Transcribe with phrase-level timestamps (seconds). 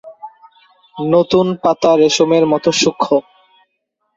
[0.97, 3.11] নতুন পাতা রেশমের মতো সূক্ষ্ম।